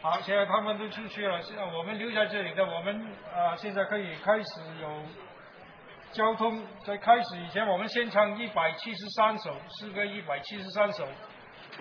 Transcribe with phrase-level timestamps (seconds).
[0.00, 5.02] 好，现在他们都出去了，现在我们留在这里的，我们啊、现在可以开始有
[6.12, 6.64] 交通。
[6.84, 11.04] 在开始以前，我们先唱一百七十三首诗歌，一百七十三首，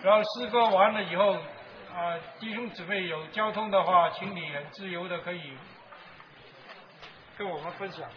[0.01, 1.33] 然后诗歌完了以后，
[1.93, 5.55] 啊、弟兄姊妹有交通的话，请你很自由的可以
[7.37, 8.09] 跟我们分享。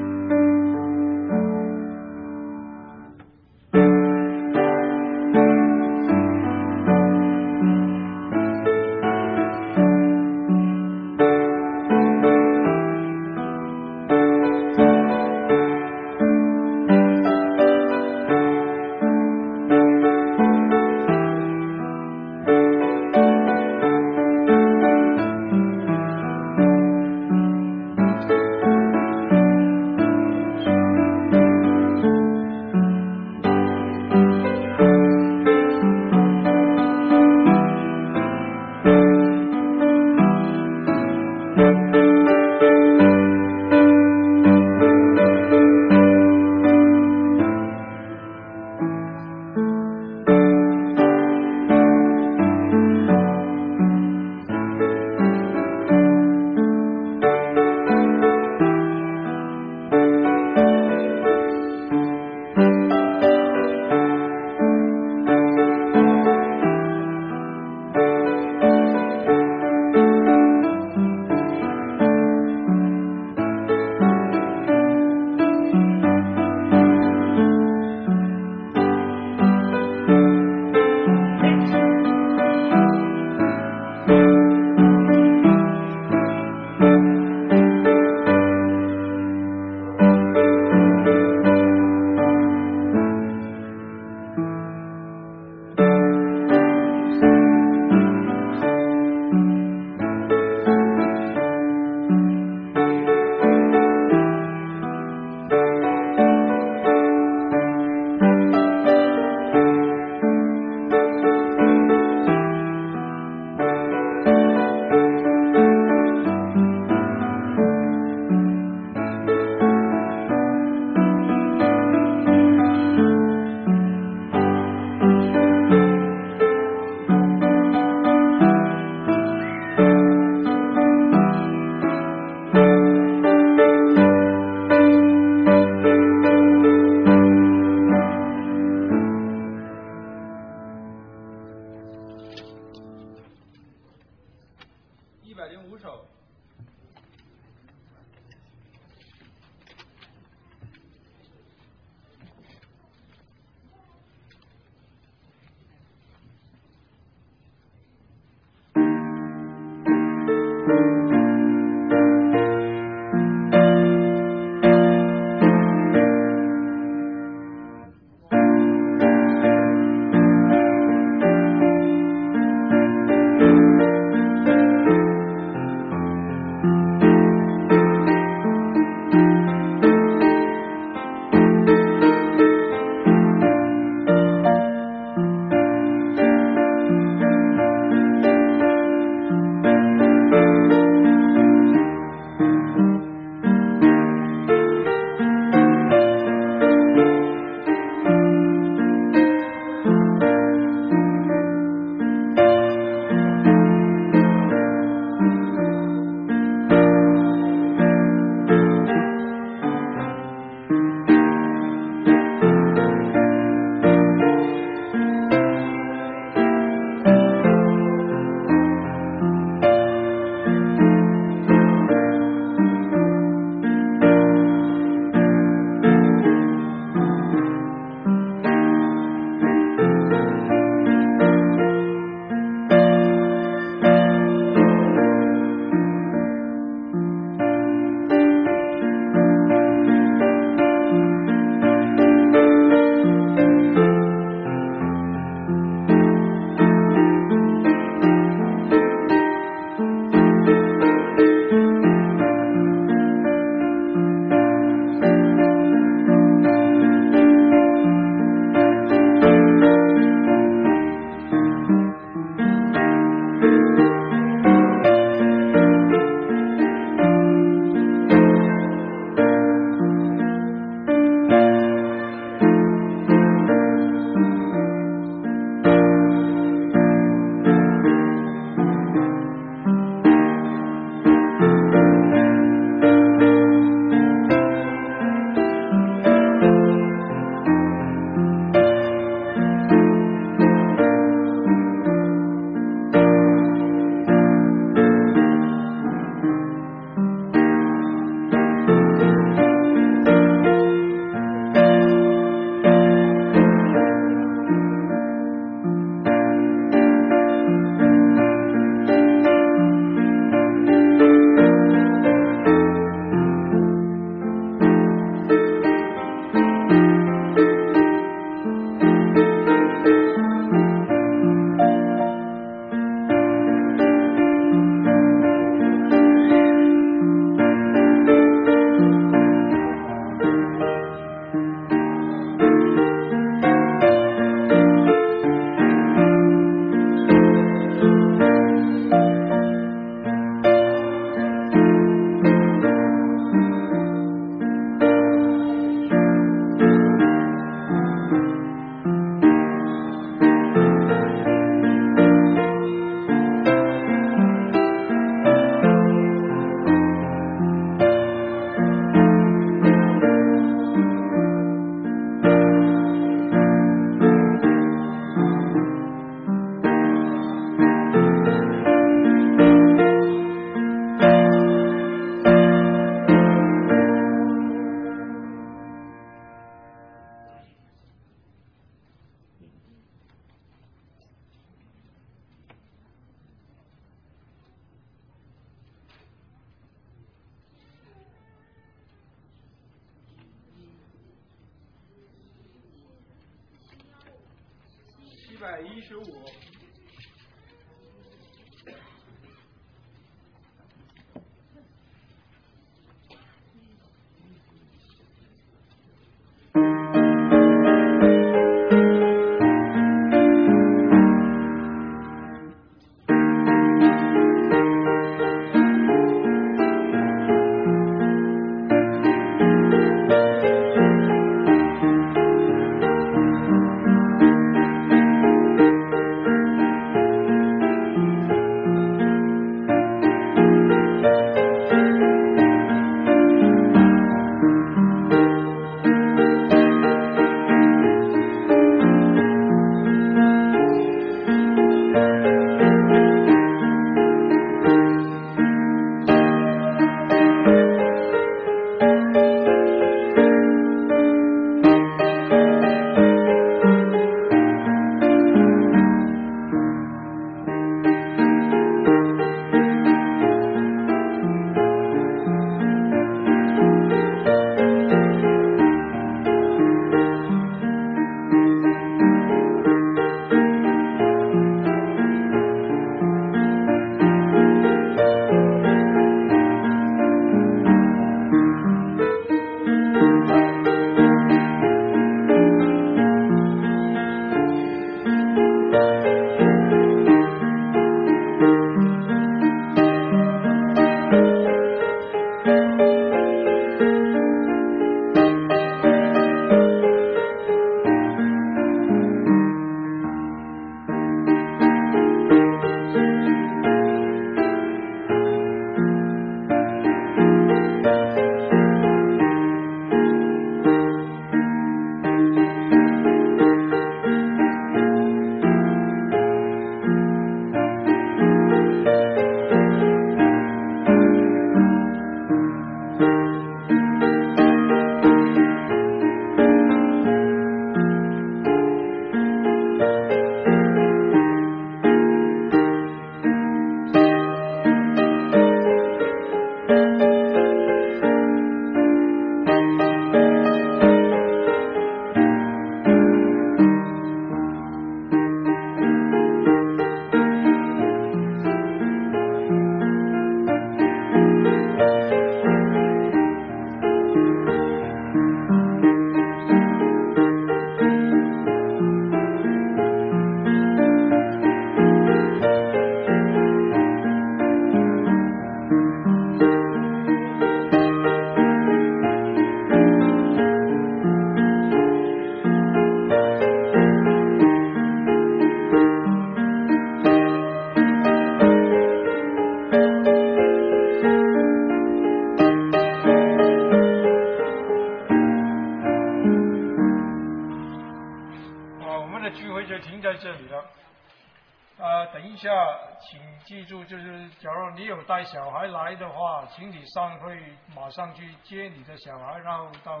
[597.98, 600.00] 上去接你的小孩，然后到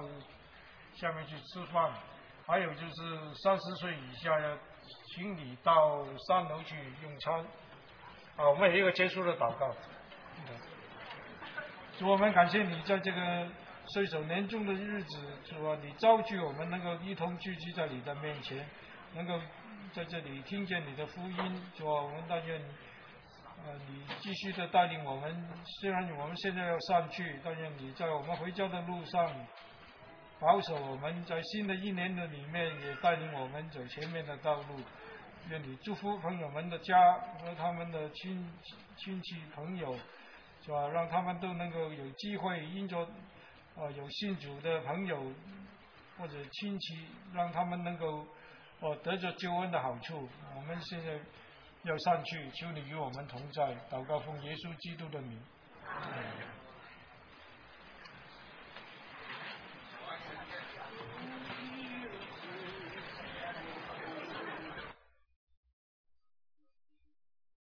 [0.94, 1.92] 下面去吃饭。
[2.46, 4.56] 还有就是三十岁以下的，
[5.08, 7.40] 请你到三楼去用餐。
[8.36, 9.74] 啊，我们有一个结束的祷告。
[11.98, 13.48] 主，我们感谢你在这个
[13.88, 18.64] 岁首年终的日子，主啊，你召集我们能够一同聚集在你的面前，
[19.14, 19.36] 能够
[19.92, 22.62] 在这里听见你的福音，主啊，我们但愿
[23.66, 25.48] 呃你继续的带领我们，
[25.80, 29.30] 虽然我们现在要上去，但愿你在我们回家的路上
[30.40, 34.80] 保守我们，在新的一年的里面也带领我们走前面的道路。
[35.50, 38.52] 愿你祝福朋友们的家和他们的亲
[38.96, 39.96] 亲戚朋友，
[40.62, 40.88] 是吧？
[40.88, 43.08] 让他们都能够有机会因着
[43.74, 45.32] 呃有信主的朋友
[46.18, 48.26] 或者亲戚，让他们能够
[48.80, 50.28] 呃得着救恩的好处。
[50.54, 51.18] 我们现在
[51.88, 55.40] 要上去求你与我们同在祷告奉耶稣基督的名。